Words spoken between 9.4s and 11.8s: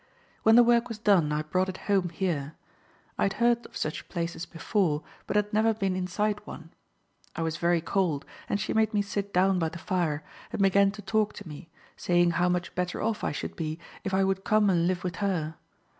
by the fire, and began to talk to me,